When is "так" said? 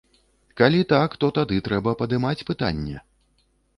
0.93-1.17